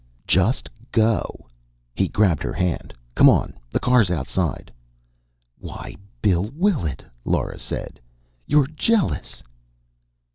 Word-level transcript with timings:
"Just 0.25 0.67
go!" 0.91 1.45
He 1.93 2.07
grabbed 2.07 2.41
her 2.41 2.53
hand. 2.53 2.91
"Come 3.13 3.29
on! 3.29 3.53
The 3.69 3.79
car's 3.79 4.09
outside." 4.09 4.71
"Why, 5.59 5.95
Bill 6.23 6.49
Willet," 6.55 7.05
Lora 7.23 7.59
said. 7.59 7.99
"You're 8.47 8.65
jealous!" 8.65 9.43